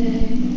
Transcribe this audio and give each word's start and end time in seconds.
Amen. 0.00 0.49